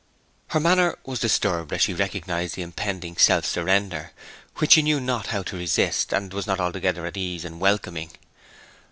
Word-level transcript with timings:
Her 0.47 0.59
manner 0.59 0.97
was 1.05 1.19
disturbed 1.19 1.71
as 1.71 1.83
she 1.83 1.93
recognized 1.93 2.55
the 2.55 2.63
impending 2.63 3.17
self 3.17 3.45
surrender, 3.45 4.13
which 4.55 4.71
she 4.71 4.81
knew 4.81 4.99
not 4.99 5.27
how 5.27 5.43
to 5.43 5.57
resist, 5.57 6.11
and 6.11 6.33
was 6.33 6.47
not 6.47 6.59
altogether 6.59 7.05
at 7.05 7.17
ease 7.17 7.45
in 7.45 7.59
welcoming. 7.59 8.09